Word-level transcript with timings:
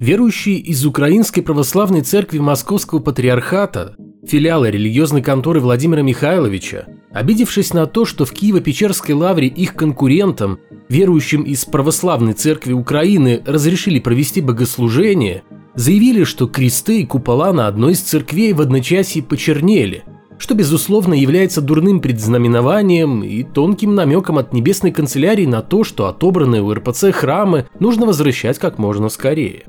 Верующие 0.00 0.56
из 0.56 0.86
Украинской 0.86 1.42
Православной 1.42 2.00
Церкви 2.00 2.38
Московского 2.38 3.00
Патриархата, 3.00 3.96
филиала 4.26 4.70
религиозной 4.70 5.20
конторы 5.20 5.60
Владимира 5.60 6.00
Михайловича, 6.00 6.86
обидевшись 7.12 7.74
на 7.74 7.84
то, 7.84 8.06
что 8.06 8.24
в 8.24 8.32
Киево-Печерской 8.32 9.12
лавре 9.12 9.48
их 9.48 9.74
конкурентам, 9.74 10.58
верующим 10.88 11.42
из 11.42 11.66
Православной 11.66 12.32
Церкви 12.32 12.72
Украины, 12.72 13.42
разрешили 13.44 13.98
провести 13.98 14.40
богослужение, 14.40 15.42
заявили, 15.74 16.24
что 16.24 16.46
кресты 16.46 17.02
и 17.02 17.06
купола 17.06 17.52
на 17.52 17.66
одной 17.66 17.92
из 17.92 18.00
церквей 18.00 18.54
в 18.54 18.62
одночасье 18.62 19.22
почернели, 19.22 20.04
что, 20.38 20.54
безусловно, 20.54 21.12
является 21.12 21.60
дурным 21.60 22.00
предзнаменованием 22.00 23.22
и 23.22 23.42
тонким 23.42 23.94
намеком 23.94 24.38
от 24.38 24.54
небесной 24.54 24.92
канцелярии 24.92 25.44
на 25.44 25.60
то, 25.60 25.84
что 25.84 26.06
отобранные 26.06 26.62
у 26.62 26.72
РПЦ 26.72 27.12
храмы 27.12 27.66
нужно 27.78 28.06
возвращать 28.06 28.58
как 28.58 28.78
можно 28.78 29.10
скорее. 29.10 29.64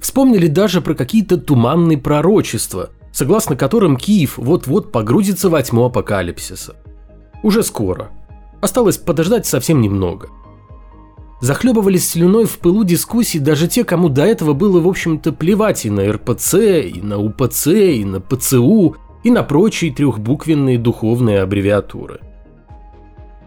Вспомнили 0.00 0.46
даже 0.46 0.80
про 0.80 0.94
какие-то 0.94 1.36
туманные 1.36 1.98
пророчества, 1.98 2.90
согласно 3.12 3.54
которым 3.54 3.96
Киев 3.96 4.38
вот-вот 4.38 4.92
погрузится 4.92 5.50
во 5.50 5.62
тьму 5.62 5.84
апокалипсиса. 5.84 6.76
Уже 7.42 7.62
скоро. 7.62 8.10
Осталось 8.60 8.96
подождать 8.96 9.46
совсем 9.46 9.80
немного. 9.80 10.28
Захлебывались 11.40 12.08
слюной 12.08 12.44
в 12.44 12.58
пылу 12.58 12.84
дискуссий 12.84 13.38
даже 13.38 13.66
те, 13.66 13.84
кому 13.84 14.10
до 14.10 14.24
этого 14.24 14.52
было, 14.52 14.80
в 14.80 14.88
общем-то, 14.88 15.32
плевать 15.32 15.86
и 15.86 15.90
на 15.90 16.10
РПЦ, 16.12 16.54
и 16.54 17.00
на 17.00 17.18
УПЦ, 17.18 17.66
и 17.66 18.04
на 18.04 18.20
ПЦУ, 18.20 18.96
и 19.22 19.30
на 19.30 19.42
прочие 19.42 19.92
трехбуквенные 19.92 20.78
духовные 20.78 21.40
аббревиатуры. 21.40 22.20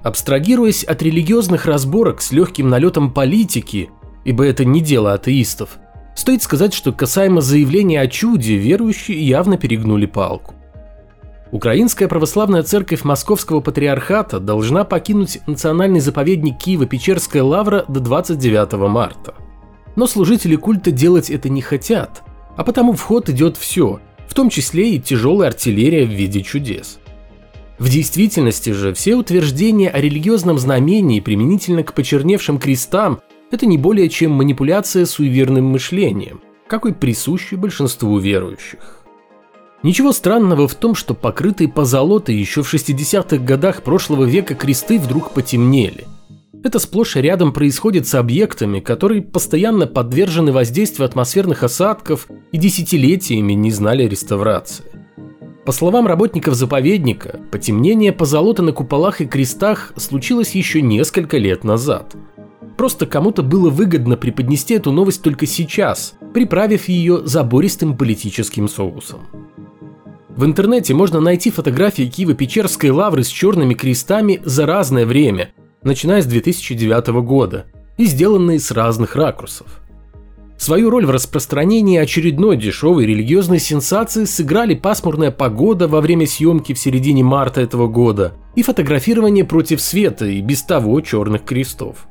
Абстрагируясь 0.01 0.83
от 0.83 1.01
религиозных 1.03 1.65
разборок 1.65 2.21
с 2.21 2.31
легким 2.31 2.67
налетом 2.67 3.11
политики, 3.11 3.89
ибо 4.25 4.43
это 4.43 4.65
не 4.65 4.81
дело 4.81 5.13
атеистов, 5.13 5.77
стоит 6.15 6.43
сказать, 6.43 6.73
что 6.73 6.91
касаемо 6.91 7.41
заявления 7.41 8.01
о 8.01 8.07
чуде, 8.07 8.55
верующие 8.55 9.21
явно 9.21 9.57
перегнули 9.57 10.05
палку. 10.05 10.55
Украинская 11.51 12.07
православная 12.07 12.63
церковь 12.63 13.03
Московского 13.03 13.59
патриархата 13.59 14.39
должна 14.39 14.83
покинуть 14.83 15.39
национальный 15.45 15.99
заповедник 15.99 16.57
Киева-Печерская 16.57 17.43
лавра 17.43 17.85
до 17.87 17.99
29 17.99 18.73
марта. 18.89 19.35
Но 19.95 20.07
служители 20.07 20.55
культа 20.55 20.91
делать 20.91 21.29
это 21.29 21.49
не 21.49 21.61
хотят, 21.61 22.23
а 22.57 22.63
потому 22.63 22.93
в 22.93 23.01
ход 23.01 23.29
идет 23.29 23.57
все– 23.57 23.99
в 24.33 24.35
том 24.35 24.49
числе 24.49 24.95
и 24.95 24.99
тяжелая 24.99 25.49
артиллерия 25.49 26.07
в 26.07 26.09
виде 26.09 26.41
чудес. 26.41 26.97
В 27.77 27.87
действительности 27.87 28.71
же 28.71 28.91
все 28.95 29.13
утверждения 29.13 29.89
о 29.89 30.01
религиозном 30.01 30.57
знамении 30.57 31.19
применительно 31.19 31.83
к 31.83 31.93
почерневшим 31.93 32.57
крестам– 32.57 33.19
это 33.53 33.65
не 33.67 33.77
более 33.77 34.09
чем 34.09 34.31
манипуляция 34.31 35.05
суеверным 35.05 35.65
мышлением, 35.65 36.41
какой 36.67 36.93
присущий 36.93 37.55
большинству 37.55 38.17
верующих. 38.17 39.03
Ничего 39.83 40.11
странного 40.11 40.67
в 40.67 40.75
том, 40.75 40.95
что 40.95 41.13
покрытые 41.13 41.67
позолотой 41.67 42.35
еще 42.35 42.63
в 42.63 42.73
60-х 42.73 43.37
годах 43.37 43.83
прошлого 43.83 44.23
века 44.23 44.55
кресты 44.55 44.97
вдруг 44.97 45.31
потемнели. 45.31 46.05
Это 46.63 46.79
сплошь 46.79 47.17
и 47.17 47.21
рядом 47.21 47.51
происходит 47.51 48.07
с 48.07 48.15
объектами, 48.15 48.79
которые 48.79 49.21
постоянно 49.21 49.85
подвержены 49.85 50.53
воздействию 50.53 51.05
атмосферных 51.05 51.63
осадков 51.63 52.27
и 52.53 52.57
десятилетиями 52.57 53.53
не 53.53 53.69
знали 53.69 54.07
реставрации. 54.07 54.85
По 55.65 55.71
словам 55.71 56.07
работников 56.07 56.55
заповедника, 56.55 57.39
потемнение 57.51 58.13
позолота 58.13 58.63
на 58.63 58.71
куполах 58.71 59.21
и 59.21 59.25
крестах 59.25 59.93
случилось 59.97 60.55
еще 60.55 60.81
несколько 60.81 61.37
лет 61.37 61.63
назад. 61.63 62.15
Просто 62.77 63.05
кому-то 63.05 63.43
было 63.43 63.69
выгодно 63.69 64.17
преподнести 64.17 64.73
эту 64.73 64.91
новость 64.91 65.21
только 65.21 65.45
сейчас, 65.45 66.15
приправив 66.33 66.87
ее 66.87 67.25
забористым 67.25 67.97
политическим 67.97 68.67
соусом. 68.67 69.21
В 70.29 70.45
интернете 70.45 70.93
можно 70.93 71.19
найти 71.19 71.51
фотографии 71.51 72.09
Киева-Печерской 72.09 72.89
лавры 72.89 73.23
с 73.23 73.27
черными 73.27 73.75
крестами 73.75 74.41
за 74.43 74.65
разное 74.65 75.05
время– 75.05 75.51
начиная 75.83 76.21
с 76.21 76.25
2009 76.25 77.07
года, 77.23 77.65
и 77.97 78.05
сделанные 78.05 78.59
с 78.59 78.71
разных 78.71 79.15
ракурсов. 79.15 79.81
Свою 80.57 80.89
роль 80.89 81.05
в 81.05 81.11
распространении 81.11 81.97
очередной 81.97 82.57
дешевой 82.57 83.05
религиозной 83.05 83.59
сенсации 83.59 84.23
сыграли 84.23 84.75
пасмурная 84.75 85.31
погода 85.31 85.87
во 85.87 85.99
время 85.99 86.25
съемки 86.25 86.73
в 86.73 86.79
середине 86.79 87.23
марта 87.23 87.61
этого 87.61 87.87
года 87.87 88.33
и 88.55 88.63
фотографирование 88.63 89.43
против 89.43 89.81
света 89.81 90.25
и 90.25 90.41
без 90.41 90.63
того 90.63 91.01
черных 91.01 91.43
крестов. 91.43 92.07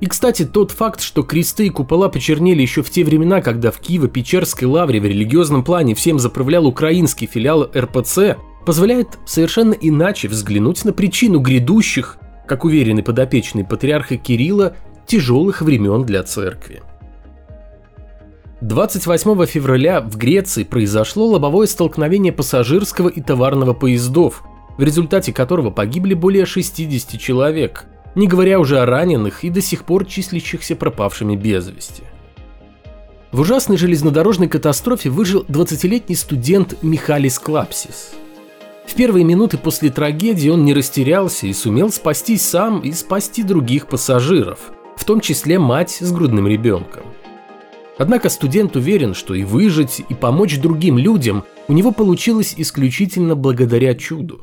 И, 0.00 0.06
кстати, 0.06 0.44
тот 0.44 0.70
факт, 0.70 1.00
что 1.00 1.22
кресты 1.22 1.66
и 1.66 1.70
купола 1.70 2.08
почернели 2.08 2.60
еще 2.60 2.82
в 2.82 2.90
те 2.90 3.04
времена, 3.04 3.40
когда 3.40 3.70
в 3.70 3.80
Киево-Печерской 3.80 4.66
лавре 4.66 5.00
в 5.00 5.04
религиозном 5.04 5.62
плане 5.62 5.94
всем 5.94 6.18
заправлял 6.18 6.66
украинский 6.66 7.26
филиал 7.26 7.70
РПЦ, 7.74 8.36
позволяет 8.66 9.18
совершенно 9.24 9.72
иначе 9.72 10.28
взглянуть 10.28 10.84
на 10.84 10.92
причину 10.92 11.38
грядущих 11.38 12.18
как 12.46 12.64
уверены 12.64 13.02
подопечные 13.02 13.64
патриарха 13.64 14.16
Кирилла, 14.16 14.76
тяжелых 15.06 15.62
времен 15.62 16.04
для 16.04 16.22
церкви. 16.22 16.82
28 18.60 19.46
февраля 19.46 20.00
в 20.00 20.16
Греции 20.16 20.64
произошло 20.64 21.26
лобовое 21.26 21.66
столкновение 21.66 22.32
пассажирского 22.32 23.08
и 23.08 23.20
товарного 23.20 23.74
поездов, 23.74 24.42
в 24.78 24.82
результате 24.82 25.32
которого 25.32 25.70
погибли 25.70 26.14
более 26.14 26.46
60 26.46 27.20
человек, 27.20 27.86
не 28.14 28.26
говоря 28.26 28.60
уже 28.60 28.80
о 28.80 28.86
раненых 28.86 29.44
и 29.44 29.50
до 29.50 29.60
сих 29.60 29.84
пор 29.84 30.06
числящихся 30.06 30.76
пропавшими 30.76 31.36
без 31.36 31.68
вести. 31.68 32.02
В 33.32 33.40
ужасной 33.40 33.76
железнодорожной 33.76 34.48
катастрофе 34.48 35.10
выжил 35.10 35.44
20-летний 35.48 36.14
студент 36.14 36.82
Михалис 36.82 37.38
Клапсис– 37.38 38.12
в 38.86 38.94
первые 38.94 39.24
минуты 39.24 39.58
после 39.58 39.90
трагедии 39.90 40.48
он 40.48 40.64
не 40.64 40.74
растерялся 40.74 41.46
и 41.46 41.52
сумел 41.52 41.90
спастись 41.90 42.42
сам 42.42 42.80
и 42.80 42.92
спасти 42.92 43.42
других 43.42 43.86
пассажиров, 43.86 44.72
в 44.96 45.04
том 45.04 45.20
числе 45.20 45.58
мать 45.58 45.98
с 46.00 46.12
грудным 46.12 46.46
ребенком. 46.46 47.04
Однако 47.96 48.28
студент 48.28 48.76
уверен, 48.76 49.14
что 49.14 49.34
и 49.34 49.44
выжить, 49.44 50.02
и 50.08 50.14
помочь 50.14 50.58
другим 50.58 50.98
людям 50.98 51.44
у 51.68 51.72
него 51.72 51.92
получилось 51.92 52.54
исключительно 52.56 53.36
благодаря 53.36 53.94
чуду. 53.94 54.40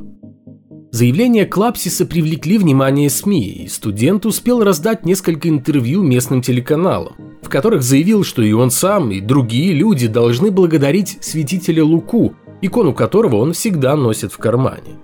Заявления 0.92 1.46
Клапсиса 1.46 2.06
привлекли 2.06 2.58
внимание 2.58 3.10
СМИ, 3.10 3.64
и 3.64 3.68
студент 3.68 4.26
успел 4.26 4.64
раздать 4.64 5.06
несколько 5.06 5.50
интервью 5.50 6.04
местным 6.04 6.42
телеканалам, 6.42 7.16
в 7.42 7.50
которых 7.50 7.82
заявил, 7.82 8.24
что 8.24 8.42
и 8.42 8.52
он 8.52 8.72
сам, 8.72 9.12
и 9.12 9.22
другие 9.22 9.74
люди 9.74 10.08
должны 10.08 10.52
благодарить 10.52 11.18
святителя 11.22 11.84
Луку 11.84 12.36
икону 12.62 12.94
которого 12.94 13.38
он 13.38 13.54
всегда 13.54 13.96
носит 13.96 14.32
в 14.32 14.38
кармане. 14.38 15.00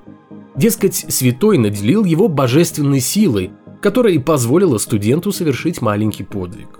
Дескать, 0.55 0.95
святой 0.95 1.57
наделил 1.57 2.03
его 2.03 2.27
божественной 2.27 2.99
силой, 2.99 3.51
которая 3.81 4.13
и 4.13 4.19
позволила 4.19 4.77
студенту 4.77 5.31
совершить 5.31 5.81
маленький 5.81 6.23
подвиг. 6.23 6.79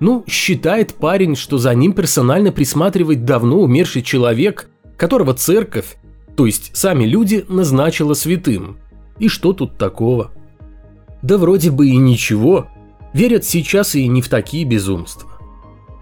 Ну, 0.00 0.24
считает 0.28 0.94
парень, 0.94 1.36
что 1.36 1.58
за 1.58 1.74
ним 1.74 1.92
персонально 1.92 2.50
присматривает 2.50 3.24
давно 3.24 3.60
умерший 3.60 4.02
человек, 4.02 4.68
которого 4.96 5.34
церковь, 5.34 5.96
то 6.42 6.46
есть 6.46 6.72
сами 6.74 7.04
люди, 7.04 7.44
назначила 7.48 8.14
святым. 8.14 8.78
И 9.20 9.28
что 9.28 9.52
тут 9.52 9.78
такого? 9.78 10.32
Да 11.22 11.38
вроде 11.38 11.70
бы 11.70 11.86
и 11.86 11.96
ничего. 11.96 12.66
Верят 13.12 13.44
сейчас 13.44 13.94
и 13.94 14.08
не 14.08 14.22
в 14.22 14.28
такие 14.28 14.64
безумства. 14.64 15.30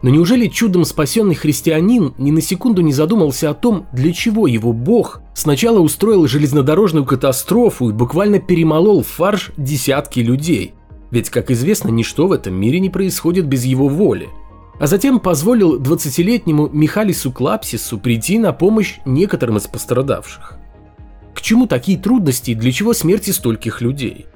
Но 0.00 0.08
неужели 0.08 0.46
чудом 0.46 0.86
спасенный 0.86 1.34
христианин 1.34 2.14
ни 2.16 2.30
на 2.30 2.40
секунду 2.40 2.80
не 2.80 2.94
задумался 2.94 3.50
о 3.50 3.54
том, 3.54 3.86
для 3.92 4.14
чего 4.14 4.46
его 4.46 4.72
бог 4.72 5.20
сначала 5.34 5.80
устроил 5.80 6.26
железнодорожную 6.26 7.04
катастрофу 7.04 7.90
и 7.90 7.92
буквально 7.92 8.38
перемолол 8.38 9.02
фарш 9.02 9.50
десятки 9.58 10.20
людей? 10.20 10.72
Ведь, 11.10 11.28
как 11.28 11.50
известно, 11.50 11.90
ничто 11.90 12.28
в 12.28 12.32
этом 12.32 12.54
мире 12.54 12.80
не 12.80 12.88
происходит 12.88 13.46
без 13.46 13.66
его 13.66 13.88
воли. 13.88 14.30
А 14.80 14.88
затем 14.88 15.20
позволил 15.20 15.80
20-летнему 15.80 16.68
Михалису 16.72 17.30
Клапсису 17.30 17.98
прийти 17.98 18.38
на 18.38 18.52
помощь 18.52 18.98
некоторым 19.04 19.58
из 19.58 19.68
пострадавших. 19.68 20.56
К 21.34 21.40
чему 21.40 21.68
такие 21.68 21.98
трудности 21.98 22.50
и 22.50 22.54
для 22.56 22.72
чего 22.72 22.92
смерти 22.92 23.30
стольких 23.30 23.80
людей? 23.80 24.26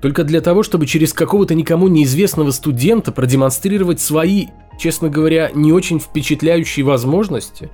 Только 0.00 0.24
для 0.24 0.40
того, 0.40 0.62
чтобы 0.62 0.86
через 0.86 1.12
какого-то 1.12 1.54
никому 1.54 1.88
неизвестного 1.88 2.52
студента 2.52 3.12
продемонстрировать 3.12 4.00
свои 4.00 4.46
честно 4.80 5.10
говоря, 5.10 5.50
не 5.54 5.72
очень 5.72 6.00
впечатляющие 6.00 6.84
возможности. 6.84 7.68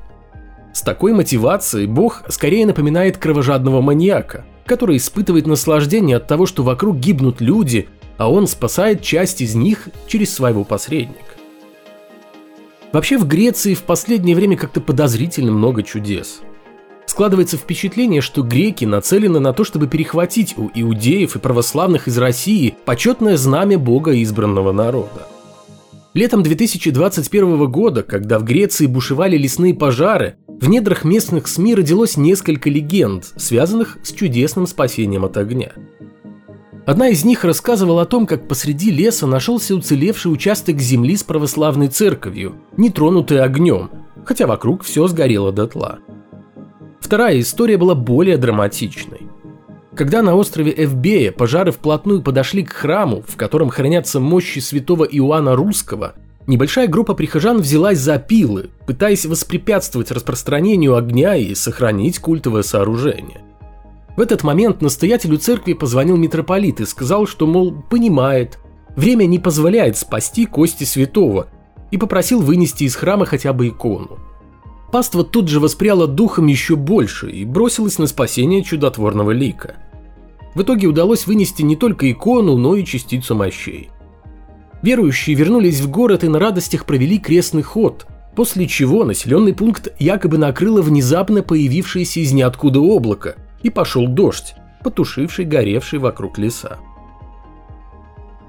С 0.75 0.83
такой 0.83 1.13
мотивацией 1.13 1.87
Бог 1.87 2.25
скорее 2.29 2.67
напоминает 2.67 3.17
кровожадного 3.17 3.81
маньяка, 3.81 4.45
который 4.67 4.97
испытывает 4.97 5.47
наслаждение 5.47 6.17
от 6.17 6.27
того, 6.27 6.45
что 6.45 6.65
вокруг 6.65 6.99
гибнут 6.99 7.41
люди, 7.41 7.89
а 8.19 8.31
он 8.31 8.49
спасает 8.49 9.03
часть 9.03 9.41
из 9.41 9.55
них 9.55 9.89
через 10.09 10.35
своего 10.35 10.65
посредника. 10.65 11.36
Вообще 12.97 13.19
в 13.19 13.29
Греции 13.29 13.75
в 13.75 13.83
последнее 13.83 14.35
время 14.35 14.57
как-то 14.57 14.81
подозрительно 14.81 15.53
много 15.53 15.83
чудес. 15.83 16.41
Складывается 17.05 17.59
впечатление, 17.59 18.23
что 18.23 18.43
греки 18.43 18.87
нацелены 18.87 19.39
на 19.39 19.53
то, 19.53 19.65
чтобы 19.65 19.87
перехватить 19.87 20.57
у 20.57 20.71
иудеев 20.75 21.37
и 21.37 21.39
православных 21.39 22.09
из 22.09 22.17
России 22.17 22.75
почетное 22.87 23.37
знамя 23.37 23.79
бога 23.79 24.23
избранного 24.23 24.73
народа. 24.73 25.29
Летом 26.15 26.43
2021 26.43 27.71
года, 27.71 28.03
когда 28.03 28.39
в 28.39 28.45
Греции 28.45 28.87
бушевали 28.87 29.37
лесные 29.37 29.75
пожары, 29.75 30.37
в 30.49 30.67
недрах 30.67 31.05
местных 31.05 31.49
СМИ 31.49 31.75
родилось 31.75 32.17
несколько 32.17 32.71
легенд, 32.71 33.27
связанных 33.37 33.99
с 34.05 34.13
чудесным 34.15 34.67
спасением 34.67 35.27
от 35.27 35.37
огня. 35.37 35.73
Одна 36.87 37.09
из 37.09 37.25
них 37.25 37.43
рассказывала 37.43 38.03
о 38.03 38.07
том, 38.07 38.29
как 38.29 38.47
посреди 38.47 38.93
леса 38.93 39.27
нашелся 39.27 39.75
уцелевший 39.75 40.33
участок 40.33 40.79
земли 40.79 41.17
с 41.17 41.25
православной 41.25 41.89
церковью, 41.89 42.55
не 42.77 42.91
тронутый 42.91 43.41
огнем, 43.41 43.91
хотя 44.25 44.47
вокруг 44.47 44.85
все 44.85 45.09
сгорело 45.09 45.51
дотла. 45.51 45.99
Вторая 47.01 47.41
история 47.41 47.77
была 47.77 47.97
более 47.97 48.37
драматичной. 48.37 49.23
Когда 49.97 50.23
на 50.23 50.37
острове 50.37 50.73
Эвбея 50.77 51.33
пожары 51.33 51.73
вплотную 51.73 52.23
подошли 52.23 52.63
к 52.63 52.73
храму, 52.73 53.25
в 53.27 53.37
котором 53.37 53.69
хранятся 53.69 54.21
мощи 54.21 54.61
святого 54.61 55.03
Иоанна 55.03 55.57
Русского, 55.57 56.15
небольшая 56.47 56.87
группа 56.87 57.15
прихожан 57.15 57.59
взялась 57.59 57.99
за 57.99 58.19
пилы, 58.19 58.71
пытаясь 58.87 59.27
воспрепятствовать 59.27 60.13
распространению 60.13 60.95
огня 60.95 61.35
и 61.35 61.53
сохранить 61.57 62.21
культовое 62.21 62.63
сооружение. 62.63 63.41
В 64.17 64.21
этот 64.21 64.45
момент 64.45 64.81
настоятелю 64.81 65.39
церкви 65.39 65.75
позвонил 65.75 66.17
митрополит 66.17 66.81
и 66.81 66.87
сказал, 66.87 67.27
что, 67.27 67.47
мол, 67.47 67.73
понимает, 67.73 68.59
время 68.97 69.27
не 69.27 69.39
позволяет 69.39 69.99
спасти 69.99 70.47
кости 70.47 70.85
святого, 70.85 71.49
и 71.91 71.99
попросил 71.99 72.41
вынести 72.41 72.85
из 72.85 72.97
храма 72.97 73.27
хотя 73.27 73.53
бы 73.53 73.69
икону. 73.69 74.19
Паства 74.91 75.25
тут 75.25 75.49
же 75.49 75.61
воспряла 75.61 76.07
духом 76.07 76.47
еще 76.47 76.77
больше 76.77 77.31
и 77.31 77.45
бросилась 77.45 77.99
на 77.99 78.07
спасение 78.07 78.63
чудотворного 78.63 79.31
лика. 79.33 79.77
В 80.55 80.63
итоге 80.63 80.87
удалось 80.87 81.27
вынести 81.27 81.63
не 81.63 81.77
только 81.77 82.11
икону, 82.11 82.57
но 82.57 82.77
и 82.77 82.85
частицу 82.85 83.35
мощей. 83.35 83.91
Верующие 84.83 85.37
вернулись 85.37 85.81
в 85.81 85.91
город 85.91 86.25
и 86.25 86.29
на 86.29 86.39
радостях 86.39 86.87
провели 86.87 87.19
крестный 87.19 87.63
ход, 87.63 88.07
после 88.35 88.67
чего 88.67 89.05
населенный 89.05 89.55
пункт 89.55 89.89
якобы 89.99 90.39
накрыло 90.39 90.83
внезапно 90.83 91.43
появившееся 91.43 92.21
из 92.21 92.33
ниоткуда 92.33 92.81
облако, 92.81 93.37
и 93.67 93.71
пошел 93.71 94.07
дождь, 94.07 94.55
потушивший 94.85 95.45
горевший 95.45 95.99
вокруг 95.99 96.39
леса. 96.39 96.79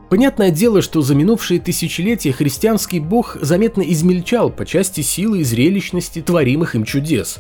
Понятное 0.10 0.52
дело, 0.52 0.84
что 0.84 1.02
за 1.02 1.16
минувшие 1.16 1.60
тысячелетия 1.60 2.32
христианский 2.32 3.00
бог 3.00 3.36
заметно 3.42 3.82
измельчал 3.82 4.52
по 4.52 4.64
части 4.64 5.02
силы 5.02 5.40
и 5.40 5.44
зрелищности 5.44 6.22
творимых 6.22 6.76
им 6.76 6.86
чудес. 6.86 7.40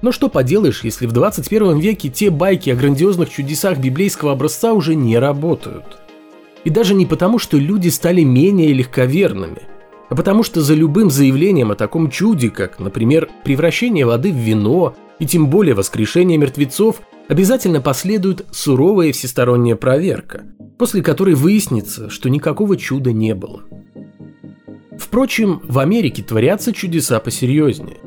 Но 0.00 0.12
что 0.12 0.28
поделаешь, 0.28 0.84
если 0.84 1.06
в 1.06 1.12
21 1.12 1.80
веке 1.80 2.08
те 2.08 2.30
байки 2.30 2.70
о 2.70 2.76
грандиозных 2.76 3.30
чудесах 3.30 3.78
библейского 3.78 4.30
образца 4.30 4.72
уже 4.72 4.94
не 4.94 5.18
работают. 5.18 5.98
И 6.62 6.70
даже 6.70 6.94
не 6.94 7.04
потому, 7.04 7.40
что 7.40 7.56
люди 7.58 7.88
стали 7.88 8.22
менее 8.22 8.72
легковерными, 8.72 9.62
а 10.08 10.14
потому 10.14 10.44
что 10.44 10.60
за 10.60 10.74
любым 10.74 11.10
заявлением 11.10 11.72
о 11.72 11.74
таком 11.74 12.10
чуде, 12.10 12.50
как, 12.50 12.78
например, 12.78 13.28
превращение 13.42 14.06
воды 14.06 14.30
в 14.30 14.36
вино 14.36 14.94
и 15.18 15.26
тем 15.26 15.48
более 15.48 15.74
воскрешение 15.74 16.38
мертвецов, 16.38 17.02
обязательно 17.28 17.80
последует 17.80 18.46
суровая 18.50 19.12
всесторонняя 19.12 19.76
проверка, 19.76 20.44
после 20.78 21.02
которой 21.02 21.34
выяснится, 21.34 22.10
что 22.10 22.28
никакого 22.28 22.76
чуда 22.76 23.12
не 23.12 23.34
было. 23.34 23.62
Впрочем, 24.98 25.60
в 25.62 25.78
Америке 25.78 26.22
творятся 26.22 26.72
чудеса 26.72 27.20
посерьезнее. 27.20 27.98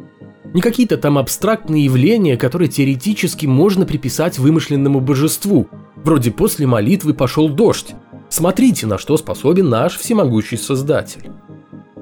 Не 0.53 0.61
какие-то 0.61 0.97
там 0.97 1.17
абстрактные 1.17 1.85
явления, 1.85 2.35
которые 2.35 2.67
теоретически 2.67 3.45
можно 3.45 3.85
приписать 3.85 4.37
вымышленному 4.37 4.99
божеству, 4.99 5.69
вроде 5.95 6.31
после 6.31 6.67
молитвы 6.67 7.13
пошел 7.13 7.47
дождь. 7.47 7.93
Смотрите, 8.29 8.85
на 8.87 8.97
что 8.97 9.15
способен 9.15 9.69
наш 9.69 9.97
всемогущий 9.97 10.57
Создатель. 10.57 11.31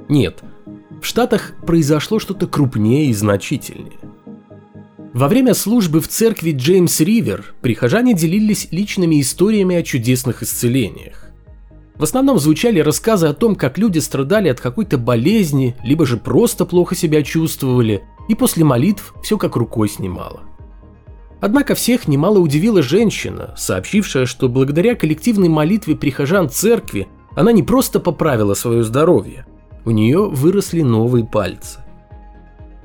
Нет, 0.07 0.39
в 1.01 1.05
Штатах 1.05 1.53
произошло 1.65 2.17
что-то 2.17 2.47
крупнее 2.47 3.09
и 3.09 3.13
значительнее. 3.13 3.98
Во 5.13 5.27
время 5.27 5.55
службы 5.55 6.01
в 6.01 6.07
церкви 6.07 6.51
Джеймс 6.51 6.99
Ривер 6.99 7.55
прихожане 7.61 8.13
делились 8.13 8.67
личными 8.69 9.19
историями 9.19 9.75
о 9.75 9.81
чудесных 9.81 10.43
исцелениях. 10.43 11.31
В 11.95 12.03
основном 12.03 12.37
звучали 12.37 12.79
рассказы 12.79 13.25
о 13.25 13.33
том, 13.33 13.55
как 13.55 13.79
люди 13.79 13.97
страдали 13.99 14.49
от 14.49 14.61
какой-то 14.61 14.99
болезни, 14.99 15.75
либо 15.83 16.05
же 16.05 16.17
просто 16.17 16.63
плохо 16.63 16.95
себя 16.95 17.23
чувствовали, 17.23 18.03
и 18.27 18.35
после 18.35 18.63
молитв 18.63 19.15
все 19.23 19.39
как 19.39 19.55
рукой 19.55 19.89
снимало. 19.89 20.41
Однако 21.41 21.73
всех 21.73 22.07
немало 22.07 22.37
удивила 22.37 22.83
женщина, 22.83 23.55
сообщившая, 23.57 24.27
что 24.27 24.47
благодаря 24.47 24.93
коллективной 24.93 25.49
молитве 25.49 25.95
прихожан 25.95 26.49
церкви 26.49 27.07
она 27.35 27.51
не 27.51 27.63
просто 27.63 27.99
поправила 27.99 28.53
свое 28.53 28.83
здоровье, 28.83 29.47
у 29.85 29.91
нее 29.91 30.29
выросли 30.29 30.81
новые 30.81 31.25
пальцы. 31.25 31.79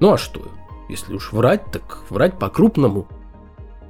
Ну 0.01 0.13
а 0.13 0.19
что, 0.19 0.49
если 0.89 1.15
уж 1.15 1.33
врать, 1.33 1.71
так 1.73 2.03
врать 2.11 2.39
по-крупному. 2.39 3.09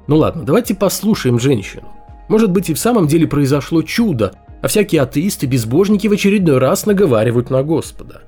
Ну 0.07 0.17
ладно, 0.17 0.43
давайте 0.45 0.75
послушаем 0.75 1.39
женщину. 1.39 1.89
Может 2.29 2.51
быть 2.51 2.71
и 2.71 2.75
в 2.75 2.79
самом 2.79 3.07
деле 3.07 3.27
произошло 3.27 3.83
чудо, 3.83 4.35
а 4.63 4.69
всякие 4.69 5.03
атеисты-безбожники 5.03 6.07
в 6.09 6.13
очередной 6.13 6.59
раз 6.59 6.87
наговаривают 6.87 7.51
на 7.51 7.63
Господа. 7.63 8.23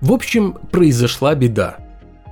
В 0.00 0.12
общем, 0.12 0.58
произошла 0.70 1.34
беда. 1.34 1.76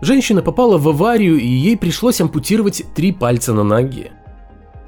Женщина 0.01 0.43
попала 0.43 0.79
в 0.79 0.89
аварию, 0.89 1.39
и 1.39 1.47
ей 1.47 1.77
пришлось 1.77 2.21
ампутировать 2.21 2.83
три 2.95 3.13
пальца 3.13 3.53
на 3.53 3.63
ноге. 3.63 4.11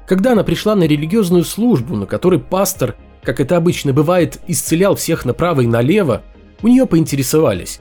Когда 0.05 0.33
она 0.33 0.43
пришла 0.43 0.75
на 0.75 0.83
религиозную 0.83 1.45
службу, 1.45 1.95
на 1.95 2.05
которой 2.05 2.39
пастор, 2.39 2.95
как 3.21 3.39
это 3.39 3.55
обычно 3.55 3.93
бывает, 3.93 4.41
исцелял 4.47 4.95
всех 4.95 5.23
направо 5.23 5.61
и 5.61 5.67
налево, 5.67 6.23
у 6.61 6.67
нее 6.67 6.85
поинтересовались, 6.85 7.79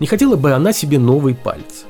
не 0.00 0.06
хотела 0.06 0.36
бы 0.36 0.52
она 0.52 0.72
себе 0.72 0.98
новый 0.98 1.34
палец. 1.34 1.86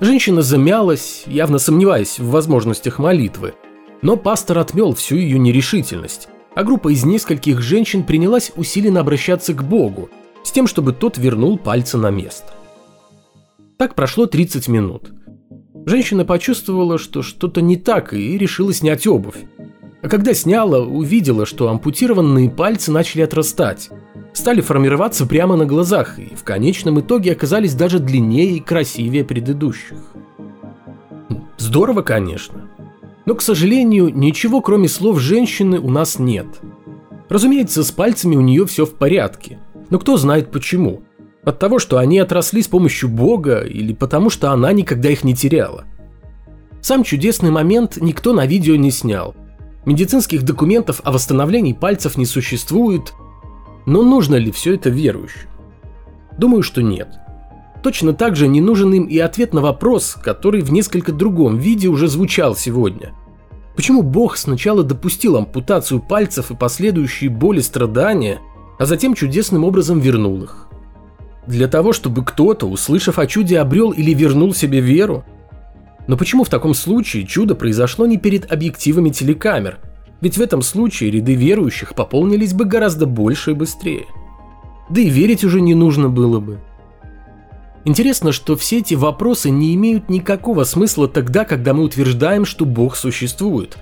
Женщина 0.00 0.42
замялась, 0.42 1.24
явно 1.26 1.58
сомневаясь 1.58 2.18
в 2.18 2.30
возможностях 2.30 2.98
молитвы, 2.98 3.54
но 4.02 4.16
пастор 4.16 4.58
отмел 4.58 4.94
всю 4.94 5.16
ее 5.16 5.38
нерешительность, 5.38 6.28
а 6.54 6.64
группа 6.64 6.92
из 6.92 7.04
нескольких 7.04 7.60
женщин 7.60 8.02
принялась 8.02 8.52
усиленно 8.56 9.00
обращаться 9.00 9.54
к 9.54 9.62
Богу, 9.62 10.10
с 10.42 10.50
тем, 10.50 10.66
чтобы 10.66 10.92
тот 10.92 11.18
вернул 11.18 11.56
пальцы 11.56 11.96
на 11.96 12.10
место. 12.10 12.52
Так 13.78 13.94
прошло 13.94 14.26
30 14.26 14.68
минут. 14.68 15.12
Женщина 15.86 16.24
почувствовала, 16.24 16.98
что 16.98 17.22
что-то 17.22 17.60
не 17.60 17.76
так 17.76 18.12
и 18.12 18.38
решила 18.38 18.72
снять 18.72 19.06
обувь. 19.06 19.44
А 20.02 20.08
когда 20.08 20.34
сняла, 20.34 20.80
увидела, 20.80 21.46
что 21.46 21.68
ампутированные 21.68 22.50
пальцы 22.50 22.90
начали 22.90 23.22
отрастать, 23.22 23.90
стали 24.32 24.60
формироваться 24.60 25.26
прямо 25.26 25.56
на 25.56 25.66
глазах 25.66 26.18
и 26.18 26.34
в 26.34 26.44
конечном 26.44 27.00
итоге 27.00 27.32
оказались 27.32 27.74
даже 27.74 27.98
длиннее 27.98 28.56
и 28.56 28.60
красивее 28.60 29.24
предыдущих. 29.24 29.98
Здорово, 31.58 32.02
конечно. 32.02 32.68
Но, 33.24 33.34
к 33.34 33.42
сожалению, 33.42 34.08
ничего 34.14 34.60
кроме 34.60 34.88
слов 34.88 35.20
женщины 35.20 35.78
у 35.78 35.90
нас 35.90 36.18
нет. 36.18 36.46
Разумеется, 37.28 37.84
с 37.84 37.92
пальцами 37.92 38.36
у 38.36 38.40
нее 38.40 38.66
все 38.66 38.84
в 38.84 38.94
порядке. 38.94 39.58
Но 39.90 39.98
кто 39.98 40.16
знает 40.16 40.50
почему. 40.50 41.02
От 41.44 41.58
того, 41.58 41.78
что 41.78 41.98
они 41.98 42.18
отросли 42.18 42.62
с 42.62 42.68
помощью 42.68 43.08
Бога 43.08 43.60
или 43.60 43.92
потому, 43.92 44.30
что 44.30 44.50
она 44.52 44.72
никогда 44.72 45.10
их 45.10 45.24
не 45.24 45.34
теряла. 45.34 45.84
Сам 46.80 47.04
чудесный 47.04 47.50
момент 47.50 47.96
никто 48.00 48.32
на 48.32 48.44
видео 48.44 48.76
не 48.76 48.90
снял. 48.90 49.34
Медицинских 49.84 50.42
документов 50.42 51.00
о 51.04 51.12
восстановлении 51.12 51.72
пальцев 51.72 52.16
не 52.16 52.26
существует, 52.26 53.12
но 53.86 54.02
нужно 54.02 54.36
ли 54.36 54.50
все 54.50 54.74
это 54.74 54.90
верующим? 54.90 55.48
Думаю, 56.38 56.62
что 56.62 56.82
нет. 56.82 57.08
Точно 57.82 58.12
так 58.12 58.36
же 58.36 58.46
не 58.46 58.60
нужен 58.60 58.92
им 58.94 59.04
и 59.06 59.18
ответ 59.18 59.52
на 59.52 59.60
вопрос, 59.60 60.16
который 60.22 60.62
в 60.62 60.72
несколько 60.72 61.12
другом 61.12 61.58
виде 61.58 61.88
уже 61.88 62.06
звучал 62.06 62.54
сегодня. 62.54 63.12
Почему 63.74 64.02
Бог 64.02 64.36
сначала 64.36 64.84
допустил 64.84 65.36
ампутацию 65.36 66.00
пальцев 66.00 66.50
и 66.50 66.56
последующие 66.56 67.30
боли 67.30 67.60
страдания, 67.60 68.40
а 68.78 68.86
затем 68.86 69.14
чудесным 69.14 69.64
образом 69.64 69.98
вернул 69.98 70.42
их? 70.42 70.68
Для 71.46 71.66
того, 71.66 71.92
чтобы 71.92 72.24
кто-то, 72.24 72.66
услышав 72.66 73.18
о 73.18 73.26
чуде, 73.26 73.58
обрел 73.58 73.90
или 73.90 74.14
вернул 74.14 74.54
себе 74.54 74.80
веру? 74.80 75.24
Но 76.06 76.16
почему 76.16 76.44
в 76.44 76.48
таком 76.48 76.74
случае 76.74 77.26
чудо 77.26 77.54
произошло 77.54 78.06
не 78.06 78.18
перед 78.18 78.50
объективами 78.52 79.10
телекамер, 79.10 79.78
ведь 80.22 80.38
в 80.38 80.40
этом 80.40 80.62
случае 80.62 81.10
ряды 81.10 81.34
верующих 81.34 81.94
пополнились 81.94 82.54
бы 82.54 82.64
гораздо 82.64 83.04
больше 83.06 83.50
и 83.50 83.54
быстрее. 83.54 84.06
Да 84.88 85.00
и 85.00 85.10
верить 85.10 85.44
уже 85.44 85.60
не 85.60 85.74
нужно 85.74 86.08
было 86.08 86.38
бы. 86.38 86.60
Интересно, 87.84 88.30
что 88.30 88.56
все 88.56 88.78
эти 88.78 88.94
вопросы 88.94 89.50
не 89.50 89.74
имеют 89.74 90.08
никакого 90.08 90.62
смысла 90.62 91.08
тогда, 91.08 91.44
когда 91.44 91.74
мы 91.74 91.82
утверждаем, 91.82 92.44
что 92.44 92.64
Бог 92.64 92.94
существует. 92.94 93.76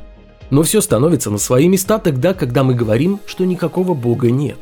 Но 0.49 0.63
все 0.63 0.81
становится 0.81 1.31
на 1.31 1.37
свои 1.37 1.69
места 1.69 1.99
тогда, 1.99 2.33
когда 2.33 2.65
мы 2.65 2.75
говорим, 2.75 3.21
что 3.27 3.45
никакого 3.45 3.93
Бога 3.93 4.31
нет. 4.31 4.59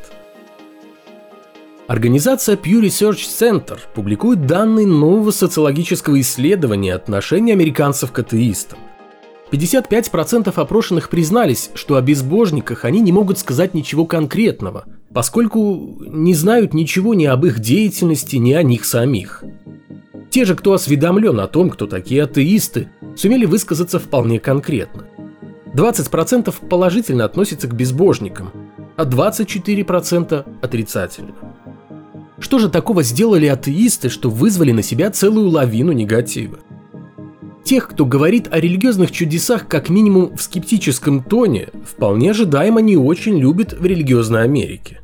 Организация 1.86 2.56
Pew 2.56 2.82
Research 2.82 3.20
Center 3.28 3.78
публикует 3.94 4.46
данные 4.46 4.86
нового 4.86 5.30
социологического 5.30 6.20
исследования 6.20 6.92
отношения 6.92 7.52
американцев 7.52 8.10
к 8.10 8.18
атеистам. 8.18 8.78
55% 9.50 10.52
опрошенных 10.54 11.08
признались, 11.08 11.70
что 11.74 11.96
о 11.96 12.02
безбожниках 12.02 12.84
они 12.84 13.00
не 13.00 13.12
могут 13.12 13.38
сказать 13.38 13.74
ничего 13.74 14.04
конкретного, 14.04 14.84
поскольку 15.12 15.96
не 16.00 16.34
знают 16.34 16.74
ничего 16.74 17.14
ни 17.14 17.24
об 17.24 17.46
их 17.46 17.60
деятельности, 17.60 18.36
ни 18.36 18.52
о 18.52 18.62
них 18.62 18.84
самих. 18.84 19.42
Те 20.30 20.44
же, 20.44 20.54
кто 20.54 20.74
осведомлен 20.74 21.40
о 21.40 21.46
том, 21.46 21.70
кто 21.70 21.86
такие 21.86 22.22
атеисты, 22.24 22.90
сумели 23.16 23.46
высказаться 23.46 23.98
вполне 23.98 24.38
конкретно. 24.38 25.06
20% 25.74 26.68
положительно 26.68 27.24
относятся 27.24 27.68
к 27.68 27.74
безбожникам, 27.74 28.50
а 28.96 29.04
24% 29.04 30.44
отрицательно. 30.60 31.34
Что 32.38 32.58
же 32.58 32.68
такого 32.68 33.02
сделали 33.02 33.46
атеисты, 33.46 34.10
что 34.10 34.30
вызвали 34.30 34.72
на 34.72 34.82
себя 34.82 35.10
целую 35.10 35.48
лавину 35.48 35.92
негатива? 35.92 36.58
Тех, 37.68 37.88
кто 37.88 38.06
говорит 38.06 38.48
о 38.50 38.60
религиозных 38.60 39.10
чудесах 39.10 39.68
как 39.68 39.90
минимум 39.90 40.34
в 40.34 40.40
скептическом 40.40 41.22
тоне, 41.22 41.68
вполне 41.84 42.30
ожидаемо 42.30 42.80
не 42.80 42.96
очень 42.96 43.38
любят 43.38 43.74
в 43.78 43.84
религиозной 43.84 44.44
Америке. 44.44 45.02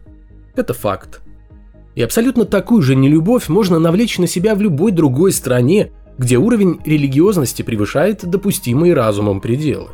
Это 0.56 0.72
факт. 0.72 1.20
И 1.94 2.00
абсолютно 2.00 2.46
такую 2.46 2.80
же 2.80 2.96
нелюбовь 2.96 3.50
можно 3.50 3.78
навлечь 3.78 4.16
на 4.16 4.26
себя 4.26 4.54
в 4.54 4.62
любой 4.62 4.92
другой 4.92 5.32
стране, 5.32 5.92
где 6.16 6.38
уровень 6.38 6.80
религиозности 6.86 7.60
превышает 7.60 8.24
допустимые 8.24 8.94
разумом 8.94 9.42
пределы. 9.42 9.90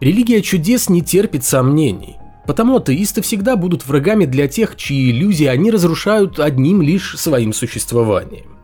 Религия 0.00 0.42
чудес 0.42 0.88
не 0.88 1.02
терпит 1.02 1.42
сомнений, 1.42 2.18
потому 2.46 2.76
атеисты 2.76 3.20
всегда 3.20 3.56
будут 3.56 3.84
врагами 3.84 4.26
для 4.26 4.46
тех, 4.46 4.76
чьи 4.76 5.10
иллюзии 5.10 5.46
они 5.46 5.72
разрушают 5.72 6.38
одним 6.38 6.82
лишь 6.82 7.18
своим 7.18 7.52
существованием. 7.52 8.57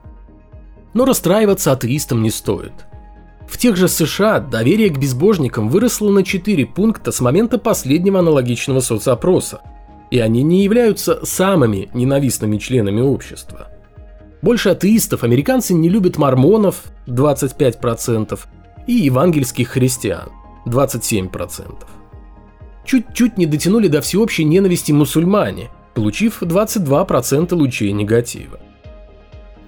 Но 0.94 1.04
расстраиваться 1.04 1.72
атеистам 1.72 2.22
не 2.22 2.30
стоит. 2.30 2.72
В 3.46 3.58
тех 3.58 3.76
же 3.76 3.88
США 3.88 4.40
доверие 4.40 4.88
к 4.88 4.98
безбожникам 4.98 5.68
выросло 5.68 6.10
на 6.10 6.24
4 6.24 6.64
пункта 6.66 7.12
с 7.12 7.20
момента 7.20 7.58
последнего 7.58 8.20
аналогичного 8.20 8.80
соцопроса– 8.80 9.60
и 10.14 10.20
они 10.20 10.44
не 10.44 10.62
являются 10.62 11.26
самыми 11.26 11.88
ненавистными 11.92 12.58
членами 12.58 13.00
общества. 13.00 13.68
Больше 14.42 14.68
атеистов 14.68 15.24
американцы 15.24 15.74
не 15.74 15.88
любят 15.88 16.18
мормонов 16.18 16.84
25% 17.08 18.38
и 18.86 18.92
евангельских 18.92 19.70
христиан 19.70 20.30
27%. 20.66 21.84
Чуть-чуть 22.84 23.38
не 23.38 23.46
дотянули 23.46 23.88
до 23.88 24.02
всеобщей 24.02 24.44
ненависти 24.44 24.92
мусульмане, 24.92 25.70
получив 25.94 26.42
22% 26.42 27.52
лучей 27.52 27.90
негатива. 27.90 28.60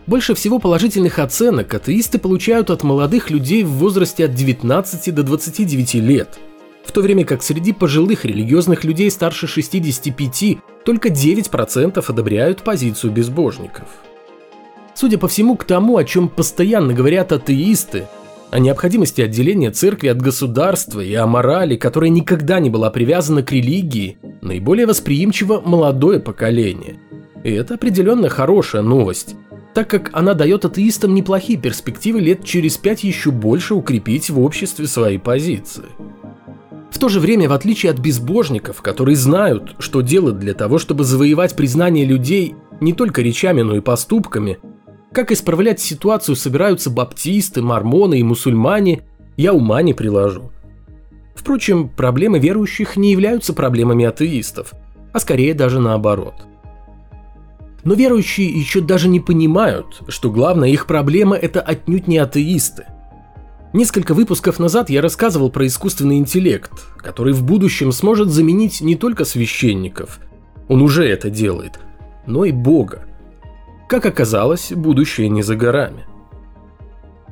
Больше 0.07 0.35
всего 0.35 0.59
положительных 0.59 1.19
оценок 1.19 1.73
атеисты 1.75 2.19
получают 2.19 2.71
от 2.71 2.83
молодых 2.83 3.31
людей 3.31 3.65
в 3.65 3.71
возрасте 3.71 4.27
от 4.27 4.35
19 4.35 5.15
до 5.15 5.23
29 5.23 5.95
лет– 5.95 6.39
в 6.87 6.93
то 6.93 7.01
время 7.03 7.25
как 7.25 7.43
среди 7.43 7.73
пожилых 7.73 8.25
религиозных 8.25 8.85
людей 8.85 9.11
старше 9.11 9.47
65 9.49 10.59
только 10.85 11.09
9% 11.09 12.05
одобряют 12.09 12.63
позицию 12.63 13.13
безбожников. 13.13 13.89
Судя 14.95 15.19
по 15.19 15.29
всему, 15.29 15.57
к 15.57 15.65
тому, 15.65 15.97
о 15.97 16.05
чем 16.05 16.29
постоянно 16.29 16.95
говорят 16.95 17.33
атеисты, 17.33 18.07
о 18.51 18.61
необходимости 18.61 19.21
отделения 19.21 19.73
церкви 19.73 20.09
от 20.09 20.23
государства 20.23 21.01
и 21.01 21.13
о 21.15 21.27
морали, 21.27 21.77
которая 21.77 22.09
никогда 22.09 22.61
не 22.61 22.71
была 22.71 22.89
привязана 22.91 23.43
к 23.43 23.53
религии, 23.53 24.19
наиболее 24.41 24.87
восприимчиво 24.87 25.61
молодое 25.63 26.21
поколение. 26.21 26.99
И 27.43 27.51
это 27.51 27.75
определенно 27.75 28.29
хорошая 28.29 28.83
новость, 28.83 29.35
так 29.77 29.91
как 29.91 30.09
она 30.15 30.33
дает 30.33 30.65
атеистам 30.65 31.15
неплохие 31.15 31.59
перспективы 31.59 32.19
лет 32.21 32.43
через 32.43 32.79
пять 32.79 33.05
еще 33.05 33.31
больше 33.31 33.75
укрепить 33.75 34.31
в 34.31 34.41
обществе 34.41 34.87
свои 34.87 35.19
позиции. 35.19 35.85
В 36.91 36.99
то 36.99 37.11
же 37.11 37.21
время, 37.21 37.47
в 37.47 37.53
отличие 37.53 37.93
от 37.93 37.99
безбожников, 37.99 38.81
которые 38.81 39.17
знают, 39.17 39.77
что 39.79 40.01
делать 40.01 40.39
для 40.39 40.55
того, 40.55 40.79
чтобы 40.79 41.05
завоевать 41.05 41.55
признание 41.57 42.07
людей 42.07 42.55
не 42.81 42.95
только 42.95 43.21
речами, 43.21 43.61
но 43.61 43.77
и 43.77 43.81
поступками, 43.81 44.61
как 45.13 45.31
исправлять 45.31 45.79
ситуацию 45.79 46.37
собираются 46.37 46.89
баптисты, 46.89 47.61
мормоны 47.61 48.19
и 48.19 48.23
мусульмане, 48.23 49.03
я 49.37 49.53
ума 49.53 49.83
не 49.83 49.93
приложу. 49.93 50.53
Впрочем, 51.35 51.91
проблемы 51.91 52.39
верующих 52.39 52.97
не 52.97 53.13
являются 53.13 53.53
проблемами 53.53 54.07
атеистов, 54.07 54.73
а 55.13 55.21
скорее 55.21 55.53
даже 55.53 55.81
наоборот. 55.81 56.47
Но 57.87 57.95
верующие 57.95 58.49
еще 58.49 58.83
даже 58.83 59.09
не 59.09 59.21
понимают, 59.21 60.03
что 60.09 60.31
главная 60.31 60.69
их 60.69 60.87
проблема– 60.87 61.37
это 61.37 61.63
отнюдь 61.63 62.07
не 62.07 62.19
атеисты– 62.19 62.85
Несколько 63.77 64.15
выпусков 64.15 64.59
назад 64.59 64.89
я 64.89 65.03
рассказывал 65.03 65.51
про 65.51 65.67
искусственный 65.67 66.17
интеллект, 66.17 66.73
который 66.97 67.35
в 67.35 67.45
будущем 67.45 67.93
сможет 67.93 68.31
заменить 68.31 68.81
не 68.81 68.97
только 68.97 69.27
священников, 69.27 70.19
он 70.69 70.81
уже 70.81 71.07
это 71.07 71.29
делает, 71.29 71.79
но 72.27 72.47
и 72.47 72.53
Бога. 72.53 73.05
Как 73.87 74.07
оказалось, 74.07 74.73
будущее 74.73 75.29
не 75.29 75.43
за 75.43 75.57
горами. 75.57 76.07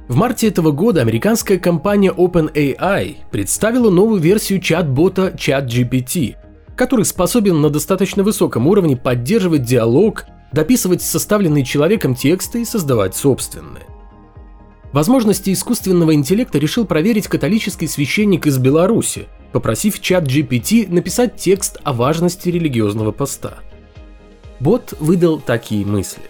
В 0.07 0.17
марте 0.17 0.49
этого 0.49 0.71
года 0.71 1.01
американская 1.01 1.59
компания 1.59 2.13
OpenAI 2.13 3.17
представила 3.31 3.89
новую 3.89 4.21
версию 4.21 4.61
чат-бота 4.61 5.35
ChatGPT, 5.35 6.35
который 6.77 7.07
способен 7.07 7.63
на 7.63 7.71
достаточно 7.71 8.23
высоком 8.23 8.67
уровне 8.67 8.99
поддерживать 8.99 9.63
диалог, 9.63 10.27
дописывать 10.55 11.03
составленные 11.03 11.65
человеком 11.65 12.15
тексты 12.15 12.63
и 12.63 12.65
создавать 12.65 13.17
собственные. 13.17 13.87
Возможности 14.93 15.53
искусственного 15.53 16.15
интеллекта 16.15 16.59
решил 16.59 16.87
проверить 16.87 17.27
католический 17.27 17.89
священник 17.89 18.47
из 18.47 18.59
Беларуси, 18.59 19.27
попросив 19.53 20.01
чат 20.01 20.25
GPT 20.25 20.89
написать 20.89 21.37
текст 21.37 21.79
о 21.83 21.93
важности 21.93 22.49
религиозного 22.49 23.11
поста. 23.11 23.59
Бот 24.61 24.95
выдал 25.01 25.41
такие 25.41 25.85
мысли. 25.85 26.23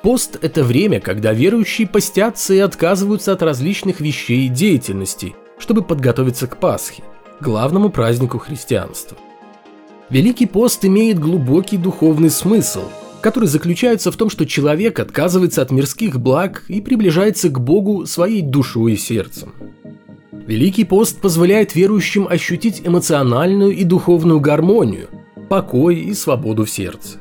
Пост– 0.00 0.38
это 0.42 0.64
время, 0.64 1.00
когда 1.00 1.34
верующие 1.34 1.86
постятся 1.86 2.54
и 2.54 2.58
отказываются 2.58 3.32
от 3.32 3.42
различных 3.42 4.00
вещей 4.00 4.46
и 4.46 4.48
деятельностей, 4.48 5.34
чтобы 5.58 5.82
подготовиться 5.82 6.46
к 6.46 6.58
Пасхе, 6.58 7.02
главному 7.40 7.90
празднику 7.90 8.38
христианства. 8.38 9.18
Великий 10.08 10.46
пост 10.46 10.86
имеет 10.86 11.18
глубокий 11.18 11.76
духовный 11.76 12.30
смысл– 12.30 12.84
который 13.20 13.48
заключается 13.48 14.12
в 14.12 14.16
том, 14.16 14.30
что 14.30 14.46
человек 14.46 15.00
отказывается 15.00 15.62
от 15.62 15.70
мирских 15.70 16.20
благ 16.20 16.64
и 16.68 16.80
приближается 16.80 17.48
к 17.48 17.60
Богу 17.60 18.06
своей 18.06 18.42
душой 18.42 18.92
и 18.92 18.96
сердцем. 18.96 19.52
Великий 20.46 20.84
пост 20.84 21.20
позволяет 21.20 21.74
верующим 21.74 22.26
ощутить 22.26 22.82
эмоциональную 22.84 23.76
и 23.76 23.84
духовную 23.84 24.40
гармонию, 24.40 25.08
покой 25.48 25.96
и 25.96 26.14
свободу 26.14 26.64
в 26.64 26.70
сердце. 26.70 27.18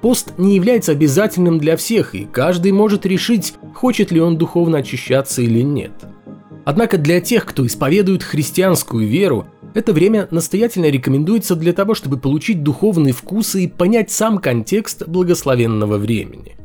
Пост 0.00 0.32
не 0.38 0.56
является 0.56 0.92
обязательным 0.92 1.58
для 1.58 1.76
всех, 1.76 2.14
и 2.14 2.24
каждый 2.24 2.72
может 2.72 3.04
решить, 3.04 3.54
хочет 3.74 4.10
ли 4.10 4.20
он 4.20 4.38
духовно 4.38 4.78
очищаться 4.78 5.42
или 5.42 5.60
нет. 5.60 5.92
Однако 6.64 6.98
для 6.98 7.20
тех, 7.20 7.44
кто 7.44 7.66
исповедует 7.66 8.22
христианскую 8.22 9.06
веру, 9.06 9.46
это 9.74 9.92
время 9.92 10.28
настоятельно 10.30 10.86
рекомендуется 10.86 11.54
для 11.54 11.72
того, 11.72 11.94
чтобы 11.94 12.18
получить 12.18 12.62
духовные 12.62 13.12
вкусы 13.12 13.64
и 13.64 13.68
понять 13.68 14.10
сам 14.10 14.38
контекст 14.38 15.06
благословенного 15.06 15.96
времени. 15.96 16.56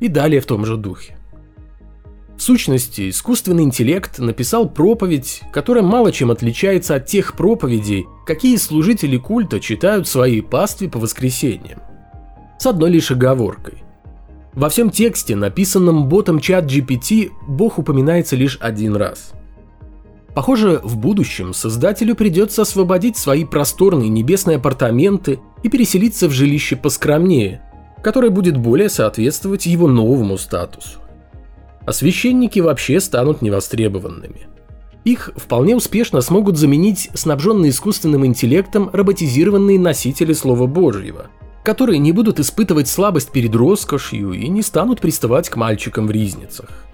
И 0.00 0.08
далее 0.08 0.40
в 0.40 0.46
том 0.46 0.64
же 0.64 0.76
духе. 0.76 1.16
В 2.36 2.42
сущности, 2.42 3.10
искусственный 3.10 3.64
интеллект 3.64 4.18
написал 4.18 4.68
проповедь, 4.68 5.42
которая 5.52 5.82
мало 5.82 6.12
чем 6.12 6.30
отличается 6.30 6.94
от 6.94 7.06
тех 7.06 7.34
проповедей, 7.34 8.06
какие 8.26 8.56
служители 8.56 9.16
культа 9.16 9.58
читают 9.58 10.06
в 10.06 10.10
своей 10.10 10.40
пастве 10.40 10.88
по 10.88 11.00
воскресеньям. 11.00 11.80
С 12.58 12.66
одной 12.66 12.90
лишь 12.90 13.10
оговоркой. 13.10 13.82
Во 14.52 14.68
всем 14.68 14.90
тексте, 14.90 15.34
написанном 15.34 16.08
ботом 16.08 16.38
чат 16.38 16.64
GPT, 16.66 17.30
Бог 17.48 17.78
упоминается 17.78 18.36
лишь 18.36 18.58
один 18.60 18.94
раз– 18.94 19.32
Похоже, 20.38 20.80
в 20.84 20.96
будущем 20.96 21.52
создателю 21.52 22.14
придется 22.14 22.62
освободить 22.62 23.16
свои 23.16 23.44
просторные 23.44 24.08
небесные 24.08 24.58
апартаменты 24.58 25.40
и 25.64 25.68
переселиться 25.68 26.28
в 26.28 26.30
жилище 26.30 26.76
поскромнее, 26.76 27.60
которое 28.04 28.30
будет 28.30 28.56
более 28.56 28.88
соответствовать 28.88 29.66
его 29.66 29.88
новому 29.88 30.38
статусу. 30.38 31.00
А 31.84 31.92
священники 31.92 32.60
вообще 32.60 33.00
станут 33.00 33.42
невостребованными. 33.42 34.46
Их 35.02 35.32
вполне 35.34 35.74
успешно 35.74 36.20
смогут 36.20 36.56
заменить 36.56 37.10
снабженные 37.14 37.70
искусственным 37.70 38.24
интеллектом 38.24 38.90
роботизированные 38.92 39.80
носители 39.80 40.34
Слова 40.34 40.68
Божьего, 40.68 41.26
которые 41.64 41.98
не 41.98 42.12
будут 42.12 42.38
испытывать 42.38 42.86
слабость 42.86 43.32
перед 43.32 43.56
роскошью 43.56 44.34
и 44.34 44.46
не 44.46 44.62
станут 44.62 45.00
приставать 45.00 45.48
к 45.48 45.56
мальчикам 45.56 46.06
в 46.06 46.12
ризницах. 46.12 46.87